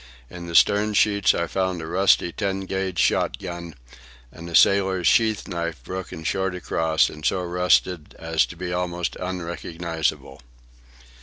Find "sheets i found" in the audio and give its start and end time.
0.95-1.79